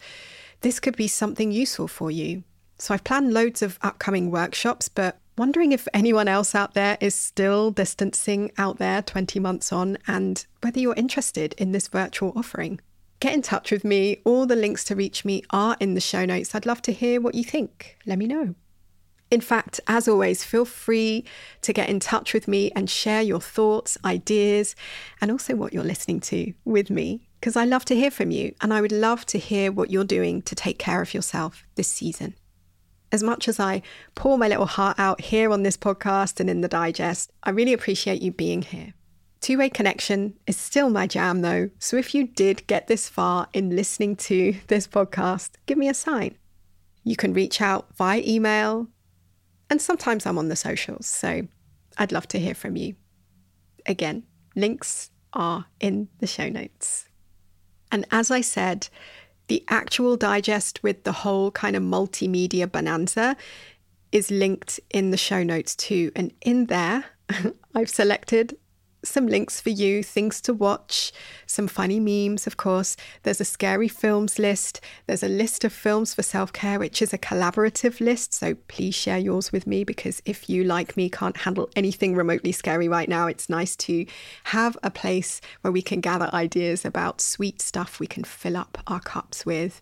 this 0.61 0.79
could 0.79 0.97
be 0.97 1.09
something 1.09 1.51
useful 1.51 1.89
for 1.89 2.13
you. 2.13 2.45
So 2.79 2.95
I've 2.95 3.03
planned 3.03 3.35
loads 3.35 3.63
of 3.63 3.81
upcoming 3.83 4.31
workshops, 4.31 4.89
but 4.89 5.19
wondering 5.37 5.73
if 5.73 5.89
anyone 5.93 6.29
else 6.29 6.55
out 6.55 6.75
there 6.75 6.97
is 7.01 7.17
still 7.17 7.73
distancing 7.73 8.53
out 8.57 8.79
there 8.79 9.03
20 9.03 9.41
months 9.41 9.73
on 9.73 9.99
and 10.07 10.47
whether 10.63 10.79
you're 10.79 10.95
interested 10.95 11.53
in 11.55 11.73
this 11.73 11.89
virtual 11.89 12.33
offering 12.37 12.79
get 13.21 13.35
in 13.35 13.43
touch 13.43 13.71
with 13.71 13.85
me. 13.85 14.21
All 14.25 14.47
the 14.47 14.57
links 14.57 14.85
to 14.85 14.95
reach 14.95 15.25
me 15.25 15.43
are 15.51 15.77
in 15.81 15.95
the 15.95 16.01
show 16.01 16.25
notes. 16.25 16.55
I'd 16.55 16.67
love 16.67 16.83
to 16.83 16.93
hear 16.93 17.21
what 17.21 17.35
you 17.35 17.45
think. 17.45 17.97
Let 18.07 18.19
me 18.19 18.27
know. 18.27 18.55
In 19.31 19.41
fact, 19.43 19.81
as 19.87 20.09
always, 20.09 20.43
feel 20.43 20.65
free 20.65 21.25
to 21.61 21.73
get 21.73 21.91
in 21.91 22.01
touch 22.01 22.33
with 22.33 22.49
me 22.49 22.71
and 22.75 22.89
share 22.89 23.21
your 23.21 23.41
thoughts, 23.41 23.99
ideas, 24.05 24.75
and 25.21 25.31
also 25.31 25.55
what 25.55 25.75
you're 25.75 25.85
listening 25.85 26.21
to 26.21 26.55
with 26.65 26.89
me, 26.89 27.29
because 27.39 27.55
I 27.55 27.67
love 27.67 27.85
to 27.87 27.95
hear 27.95 28.11
from 28.11 28.31
you 28.31 28.55
and 28.63 28.73
I 28.73 28.81
would 28.81 28.93
love 28.93 29.27
to 29.27 29.39
hear 29.39 29.71
what 29.71 29.91
you're 29.91 30.05
doing 30.05 30.41
to 30.43 30.55
take 30.55 30.79
care 30.79 31.03
of 31.03 31.13
yourself 31.13 31.65
this 31.75 31.89
season. 31.89 32.37
As 33.13 33.23
much 33.23 33.49
as 33.49 33.61
I 33.61 33.83
pour 34.15 34.39
my 34.39 34.49
little 34.49 34.67
heart 34.67 34.99
out 34.99 35.21
here 35.21 35.51
on 35.51 35.63
this 35.63 35.77
podcast 35.77 36.41
and 36.41 36.49
in 36.49 36.63
the 36.63 36.69
digest, 36.69 37.31
I 37.43 37.51
really 37.51 37.73
appreciate 37.73 38.23
you 38.23 38.33
being 38.33 38.63
here. 38.63 38.95
Two 39.41 39.59
way 39.59 39.71
connection 39.71 40.35
is 40.47 40.57
still 40.57 40.91
my 40.91 41.07
jam, 41.07 41.43
though. 41.43 41.71
So 41.79 41.97
if 41.97 42.15
you 42.15 42.27
did 42.27 42.67
get 42.67 42.87
this 42.87 43.09
far 43.09 43.49
in 43.53 43.77
listening 43.77 44.17
to 44.17 44.55
this 44.67 44.87
podcast, 44.87 45.51
give 45.67 45.79
me 45.79 45.89
a 45.89 45.95
sign. 45.95 46.37
You 47.05 47.17
can 47.17 47.33
reach 47.33 47.61
out 47.61 47.95
via 47.97 48.23
email, 48.27 48.89
and 49.71 49.81
sometimes 49.81 50.27
I'm 50.27 50.39
on 50.39 50.49
the 50.49 50.57
socials. 50.57 51.07
So 51.07 51.47
I'd 51.97 52.13
love 52.13 52.29
to 52.29 52.39
hear 52.39 52.55
from 52.55 52.77
you. 52.77 52.97
Again, 53.87 54.25
links 54.55 55.11
are 55.33 55.67
in 55.81 56.09
the 56.19 56.27
show 56.27 56.49
notes. 56.49 57.09
And 57.91 58.05
as 58.11 58.31
I 58.31 58.41
said, 58.41 58.89
the 59.47 59.65
actual 59.69 60.17
digest 60.17 60.83
with 60.83 61.05
the 61.05 61.13
whole 61.13 61.51
kind 61.51 61.75
of 61.75 61.83
multimedia 61.83 62.71
bonanza 62.71 63.37
is 64.13 64.31
linked 64.31 64.81
in 64.91 65.11
the 65.11 65.17
show 65.17 65.43
notes 65.43 65.75
too. 65.75 66.11
And 66.15 66.33
in 66.43 66.67
there, 66.67 67.05
I've 67.75 67.89
selected 67.89 68.57
some 69.05 69.27
links 69.27 69.61
for 69.61 69.71
you, 69.71 70.03
things 70.03 70.41
to 70.43 70.53
watch, 70.53 71.13
some 71.47 71.69
funny 71.69 72.01
memes, 72.01 72.47
of 72.47 72.57
course. 72.57 72.97
There's 73.23 73.41
a 73.41 73.45
scary 73.45 73.89
films 73.89 74.39
list. 74.39 74.81
There's 75.07 75.23
a 75.23 75.29
list 75.29 75.65
of 75.65 75.73
films 75.73 76.15
for 76.15 76.23
self 76.23 76.53
care, 76.53 76.79
which 76.79 77.01
is 77.01 77.13
a 77.13 77.19
collaborative 77.19 78.01
list. 78.01 78.35
So 78.35 78.55
please 78.67 78.95
share 78.95 79.19
yours 79.19 79.53
with 79.53 79.67
me 79.67 79.85
because 79.85 80.23
if 80.25 80.49
you, 80.49 80.65
like 80.65 80.97
me, 80.97 81.09
can't 81.09 81.37
handle 81.37 81.71
anything 81.77 82.15
remotely 82.15 82.53
scary 82.53 82.89
right 82.89 83.09
now, 83.09 83.27
it's 83.27 83.49
nice 83.49 83.77
to 83.77 84.07
have 84.45 84.77
a 84.83 84.91
place 84.91 85.41
where 85.61 85.73
we 85.73 85.83
can 85.83 86.01
gather 86.01 86.31
ideas 86.33 86.85
about 86.85 87.21
sweet 87.21 87.61
stuff 87.61 88.01
we 88.01 88.07
can 88.07 88.25
fill 88.25 88.57
up 88.57 88.79
our 88.87 89.01
cups 89.01 89.47
with. 89.47 89.81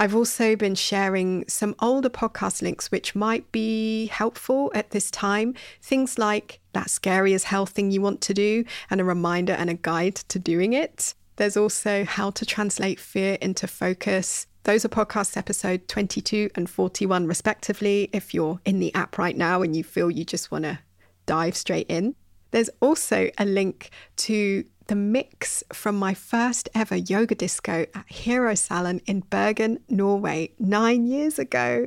I've 0.00 0.16
also 0.16 0.56
been 0.56 0.76
sharing 0.76 1.44
some 1.46 1.74
older 1.78 2.08
podcast 2.08 2.62
links 2.62 2.90
which 2.90 3.14
might 3.14 3.52
be 3.52 4.06
helpful 4.06 4.72
at 4.74 4.92
this 4.92 5.10
time. 5.10 5.52
Things 5.82 6.16
like 6.16 6.58
that 6.72 6.88
scary 6.88 7.34
as 7.34 7.44
hell 7.44 7.66
thing 7.66 7.90
you 7.90 8.00
want 8.00 8.22
to 8.22 8.32
do 8.32 8.64
and 8.88 8.98
a 9.02 9.04
reminder 9.04 9.52
and 9.52 9.68
a 9.68 9.74
guide 9.74 10.14
to 10.14 10.38
doing 10.38 10.72
it. 10.72 11.12
There's 11.36 11.58
also 11.58 12.06
how 12.06 12.30
to 12.30 12.46
translate 12.46 12.98
fear 12.98 13.36
into 13.42 13.66
focus. 13.66 14.46
Those 14.62 14.86
are 14.86 14.88
podcast 14.88 15.36
episode 15.36 15.86
22 15.86 16.48
and 16.54 16.70
41, 16.70 17.26
respectively, 17.26 18.08
if 18.14 18.32
you're 18.32 18.58
in 18.64 18.78
the 18.78 18.94
app 18.94 19.18
right 19.18 19.36
now 19.36 19.60
and 19.60 19.76
you 19.76 19.84
feel 19.84 20.10
you 20.10 20.24
just 20.24 20.50
want 20.50 20.64
to 20.64 20.78
dive 21.26 21.58
straight 21.58 21.90
in. 21.90 22.14
There's 22.52 22.70
also 22.80 23.30
a 23.36 23.44
link 23.44 23.90
to 24.16 24.64
the 24.90 24.96
mix 24.96 25.62
from 25.72 25.96
my 25.96 26.12
first 26.12 26.68
ever 26.74 26.96
yoga 26.96 27.36
disco 27.36 27.86
at 27.94 28.04
Hero 28.08 28.56
Salon 28.56 29.00
in 29.06 29.20
Bergen, 29.20 29.78
Norway, 29.88 30.50
nine 30.58 31.06
years 31.06 31.38
ago. 31.38 31.86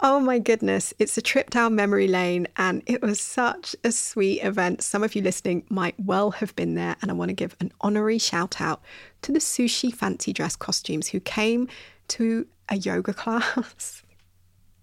Oh 0.00 0.18
my 0.18 0.40
goodness, 0.40 0.92
it's 0.98 1.16
a 1.16 1.22
trip 1.22 1.50
down 1.50 1.76
memory 1.76 2.08
lane, 2.08 2.48
and 2.56 2.82
it 2.86 3.02
was 3.02 3.20
such 3.20 3.76
a 3.84 3.92
sweet 3.92 4.40
event. 4.40 4.82
Some 4.82 5.04
of 5.04 5.14
you 5.14 5.22
listening 5.22 5.62
might 5.70 5.94
well 5.96 6.32
have 6.32 6.56
been 6.56 6.74
there, 6.74 6.96
and 7.00 7.08
I 7.08 7.14
want 7.14 7.28
to 7.28 7.34
give 7.34 7.54
an 7.60 7.70
honorary 7.80 8.18
shout 8.18 8.60
out 8.60 8.82
to 9.22 9.30
the 9.30 9.38
sushi 9.38 9.94
fancy 9.94 10.32
dress 10.32 10.56
costumes 10.56 11.10
who 11.10 11.20
came 11.20 11.68
to 12.08 12.48
a 12.68 12.78
yoga 12.78 13.14
class 13.22 14.02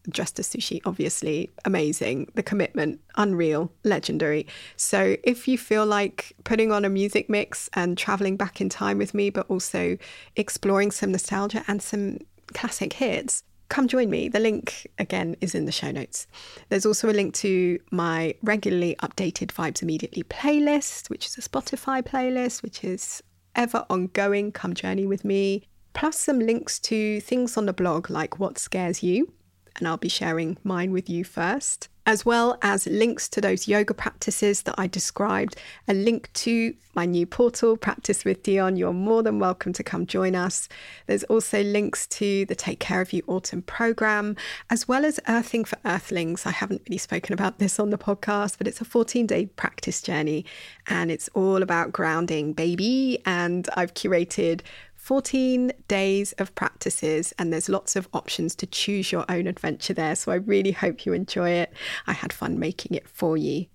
dressed 0.10 0.40
as 0.40 0.50
sushi, 0.50 0.82
obviously 0.86 1.50
amazing. 1.66 2.32
The 2.36 2.44
commitment, 2.44 3.00
unreal, 3.16 3.72
legendary. 3.84 4.48
So 4.76 5.18
if 5.24 5.48
you 5.48 5.58
feel 5.58 5.86
like 5.86 6.34
putting 6.44 6.72
on 6.72 6.86
a 6.86 6.90
music 6.90 7.30
mix 7.30 7.70
and 7.74 7.98
traveling 7.98 8.38
back 8.38 8.62
in 8.62 8.70
time 8.70 8.98
with 8.98 9.14
me, 9.14 9.30
but 9.30 9.50
also 9.50 9.98
exploring 10.36 10.92
some 10.92 11.12
nostalgia 11.12 11.64
and 11.68 11.82
some 11.82 12.20
classic 12.54 12.94
hits, 12.94 13.44
come 13.70 13.88
join 13.88 14.10
me. 14.10 14.28
The 14.28 14.40
link 14.40 14.88
again 14.98 15.36
is 15.40 15.56
in 15.56 15.66
the 15.66 15.72
show 15.72 15.92
notes. 15.92 16.28
There's 16.70 16.86
also 16.86 17.10
a 17.10 17.14
link 17.14 17.34
to 17.36 17.80
my 17.92 18.36
regularly 18.42 18.96
updated 19.02 19.48
Vibes 19.48 19.82
Immediately 19.82 20.24
playlist, 20.24 21.10
which 21.10 21.26
is 21.28 21.38
a 21.38 21.42
Spotify 21.42 22.02
playlist, 22.04 22.64
which 22.64 22.84
is 22.84 23.24
ever 23.56 23.86
ongoing. 23.90 24.52
Come 24.52 24.74
journey 24.74 25.06
with 25.06 25.24
me. 25.24 25.64
Plus 25.94 26.18
some 26.18 26.40
links 26.40 26.80
to 26.80 27.20
things 27.22 27.58
on 27.58 27.66
the 27.66 27.74
blog 27.74 28.10
like 28.10 28.40
what 28.40 28.58
scares 28.58 29.04
you 29.04 29.32
and 29.78 29.88
I'll 29.88 29.98
be 29.98 30.10
sharing 30.10 30.58
mine 30.64 30.92
with 30.92 31.10
you 31.10 31.24
first 31.24 31.90
as 32.06 32.26
well 32.26 32.58
as 32.62 32.88
links 32.88 33.30
to 33.30 33.42
those 33.42 33.68
yoga 33.68 33.94
practices 33.94 34.64
that 34.64 34.76
I 34.78 34.88
described, 34.88 35.56
a 35.88 35.94
link 35.94 36.32
to 36.34 36.74
my 36.94 37.06
new 37.06 37.26
portal, 37.26 37.78
Practice 37.78 38.26
with 38.26 38.44
Dion. 38.44 38.76
You're 38.76 38.92
more 38.92 39.24
than 39.24 39.40
welcome 39.40 39.72
to 39.74 39.84
come 39.84 40.06
join 40.06 40.36
us. 40.36 40.68
There's 41.06 41.24
also 41.26 41.64
links 41.64 42.08
to 42.08 42.46
the 42.46 42.56
Take 42.56 42.80
Care 42.80 43.02
of 43.02 43.14
You 43.14 43.24
Autumn 43.28 43.62
program, 43.62 44.36
as 44.70 44.88
well 44.88 45.06
as 45.06 45.20
Earthing 45.28 45.64
for 45.64 45.78
Earthlings. 45.86 46.46
I 46.46 46.52
haven't 46.52 46.82
really 46.90 46.98
spoken 46.98 47.34
about 47.34 47.60
this 47.60 47.80
on 47.80 47.92
the 47.92 47.98
podcast, 47.98 48.58
but 48.58 48.68
it's 48.68 48.82
a 48.82 48.86
14 48.86 49.28
day 49.28 49.46
practice 49.46 50.02
journey 50.02 50.46
and 50.88 51.12
it's 51.12 51.30
all 51.30 51.62
about 51.62 51.94
grounding, 51.94 52.54
baby. 52.54 53.22
And 53.26 53.70
I've 53.78 53.94
curated 53.94 54.62
14 55.02 55.72
days 55.88 56.32
of 56.34 56.54
practices, 56.54 57.34
and 57.40 57.52
there's 57.52 57.68
lots 57.68 57.96
of 57.96 58.08
options 58.14 58.54
to 58.54 58.68
choose 58.68 59.12
your 59.12 59.26
own 59.30 59.48
adventure 59.48 59.96
there. 59.96 60.16
So 60.16 60.32
I 60.32 60.36
really 60.36 60.72
hope 60.72 61.08
you 61.08 61.14
enjoy 61.14 61.50
it. 61.50 61.74
I 62.06 62.14
had 62.14 62.32
fun 62.32 62.60
making 62.60 62.96
it 62.96 63.10
for 63.10 63.36
you. 63.36 63.66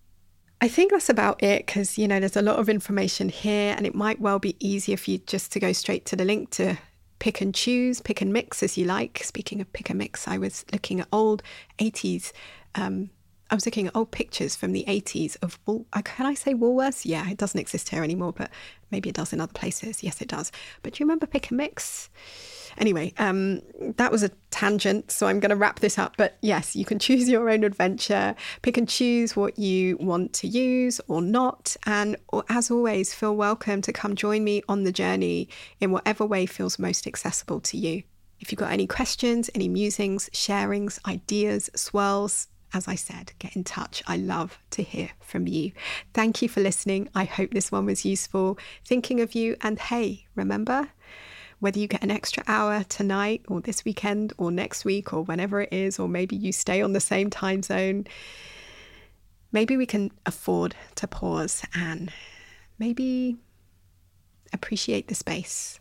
I 0.61 0.69
think 0.69 0.93
that's 0.93 1.09
about 1.09 1.43
it 1.43 1.67
because, 1.67 1.99
you 1.99 2.07
know, 2.07 2.21
there's 2.21 2.37
a 2.37 2.43
lot 2.43 2.61
of 2.61 2.69
information 2.69 3.29
here, 3.29 3.75
and 3.77 3.85
it 3.85 3.95
might 3.95 4.21
well 4.21 4.39
be 4.39 4.57
easier 4.61 4.97
for 4.97 5.11
you 5.11 5.19
just 5.19 5.51
to 5.53 5.61
go 5.61 5.73
straight 5.73 6.07
to 6.07 6.17
the 6.17 6.25
link 6.25 6.51
to 6.53 6.79
pick 7.19 7.41
and 7.41 7.53
choose, 7.53 8.01
pick 8.01 8.21
and 8.21 8.33
mix 8.33 8.63
as 8.63 8.79
you 8.79 8.85
like. 8.85 9.25
Speaking 9.25 9.61
of 9.61 9.73
pick 9.73 9.91
and 9.91 9.99
mix, 9.99 10.29
I 10.29 10.39
was 10.39 10.65
looking 10.73 11.01
at 11.01 11.09
old 11.11 11.43
80s 11.81 12.31
um, 12.77 13.11
I 13.49 13.55
was 13.55 13.65
looking 13.65 13.87
at 13.87 13.95
old 13.95 14.11
pictures 14.11 14.57
from 14.57 14.73
the 14.73 14.85
80s 14.89 15.37
of 15.41 15.59
Wool. 15.67 15.87
Uh, 15.93 16.03
can 16.03 16.27
I 16.27 16.35
say 16.35 16.53
Woolworths? 16.53 17.05
Yeah, 17.05 17.31
it 17.31 17.37
doesn't 17.37 17.61
exist 17.61 17.91
here 17.91 18.03
anymore, 18.03 18.33
but 18.33 18.51
maybe 18.91 19.09
it 19.09 19.15
does 19.15 19.33
in 19.33 19.41
other 19.41 19.53
places. 19.53 20.03
Yes, 20.03 20.21
it 20.21 20.29
does. 20.29 20.51
But 20.83 20.95
do 20.95 21.03
you 21.03 21.07
remember 21.07 21.27
Pick 21.27 21.51
and 21.51 21.59
Mix? 21.59 22.11
Anyway, 22.79 23.15
um, 23.19 23.63
that 23.97 24.11
was 24.11 24.25
a 24.25 24.31
tangent, 24.51 25.13
so 25.13 25.29
I'm 25.29 25.39
going 25.39 25.51
to 25.51 25.57
wrap 25.57 25.79
this 25.79 25.97
up. 25.97 26.17
But 26.17 26.39
yes, 26.43 26.75
you 26.75 26.85
can 26.85 26.99
choose 26.99 27.29
your 27.29 27.49
own 27.49 27.63
adventure, 27.63 28.35
pick 28.63 28.77
and 28.77 28.89
choose 28.89 29.37
what 29.37 29.59
you 29.59 29.97
want 29.99 30.33
to 30.35 30.49
use 30.49 31.01
or 31.07 31.23
not. 31.23 31.77
And 31.87 32.17
as 32.49 32.71
always, 32.71 33.15
feel 33.15 33.37
welcome 33.37 33.81
to 33.83 33.93
come 33.93 34.17
join 34.17 34.43
me 34.43 34.63
on 34.69 34.83
the 34.83 34.93
journey 34.93 35.49
in 35.81 35.93
whatever 35.93 36.27
way 36.27 36.47
feels 36.47 36.79
most 36.79 37.07
accessible 37.07 37.61
to 37.61 37.79
you. 37.79 38.03
If 38.41 38.51
you've 38.51 38.59
got 38.59 38.73
any 38.73 38.87
questions, 38.87 39.49
any 39.55 39.69
musings, 39.69 40.29
sharings, 40.31 40.99
ideas, 41.07 41.71
swirls, 41.75 42.49
as 42.77 42.87
I 42.87 42.95
said, 42.95 43.33
get 43.39 43.57
in 43.57 43.65
touch. 43.65 44.03
I 44.07 44.19
love 44.19 44.59
to 44.73 44.83
hear 44.83 45.09
from 45.21 45.47
you. 45.49 45.73
Thank 46.13 46.43
you 46.43 46.49
for 46.49 46.61
listening. 46.61 47.09
I 47.15 47.25
hope 47.25 47.53
this 47.53 47.73
one 47.73 47.87
was 47.87 48.05
useful. 48.05 48.59
Thinking 48.85 49.21
of 49.23 49.35
you, 49.35 49.57
and 49.63 49.79
hey, 49.79 50.27
remember, 50.35 50.89
whether 51.59 51.79
you 51.79 51.89
get 51.89 52.05
an 52.05 52.11
extra 52.11 52.43
hour 52.47 52.85
tonight 52.85 53.43
or 53.49 53.63
this 53.63 53.83
weekend 53.87 54.35
or 54.37 54.51
next 54.51 54.85
week 54.85 55.15
or 55.15 55.23
whenever 55.23 55.63
it 55.63 55.73
is, 55.73 55.99
or 55.99 56.07
maybe 56.07 56.37
you 56.37 56.53
stay 56.53 56.83
on 56.83 56.93
the 56.93 57.01
same 57.01 57.31
time 57.31 57.63
zone, 57.63 58.07
maybe 59.53 59.79
we 59.79 59.87
can 59.87 60.13
afford 60.27 60.77
to 60.97 61.07
pause 61.07 61.63
and 61.75 62.13
maybe 62.79 63.39
appreciate 64.53 65.09
the 65.09 65.15
space. 65.15 65.81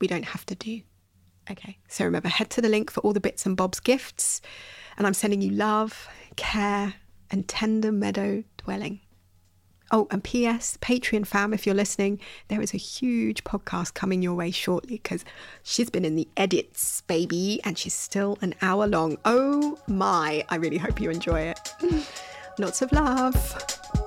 We 0.00 0.08
don't 0.08 0.24
have 0.24 0.44
to 0.46 0.56
do. 0.56 0.82
Okay, 1.50 1.78
so 1.88 2.04
remember, 2.04 2.28
head 2.28 2.50
to 2.50 2.60
the 2.60 2.68
link 2.68 2.90
for 2.90 3.00
all 3.00 3.12
the 3.12 3.20
bits 3.20 3.44
and 3.44 3.56
bobs 3.56 3.80
gifts. 3.80 4.40
And 4.96 5.06
I'm 5.06 5.14
sending 5.14 5.42
you 5.42 5.50
love, 5.50 6.08
care, 6.36 6.94
and 7.30 7.46
tender 7.46 7.92
meadow 7.92 8.44
dwelling. 8.58 9.00
Oh, 9.90 10.08
and 10.10 10.24
P.S. 10.24 10.78
Patreon 10.80 11.26
fam, 11.26 11.52
if 11.52 11.66
you're 11.66 11.74
listening, 11.74 12.18
there 12.48 12.62
is 12.62 12.72
a 12.72 12.78
huge 12.78 13.44
podcast 13.44 13.94
coming 13.94 14.22
your 14.22 14.34
way 14.34 14.50
shortly 14.50 14.96
because 14.96 15.24
she's 15.62 15.90
been 15.90 16.04
in 16.04 16.16
the 16.16 16.28
edits, 16.36 17.02
baby, 17.02 17.60
and 17.64 17.76
she's 17.76 17.94
still 17.94 18.38
an 18.40 18.54
hour 18.62 18.86
long. 18.86 19.18
Oh 19.24 19.78
my, 19.86 20.44
I 20.48 20.56
really 20.56 20.78
hope 20.78 21.00
you 21.00 21.10
enjoy 21.10 21.40
it. 21.40 21.74
Lots 22.58 22.82
of 22.82 22.92
love. 22.92 24.03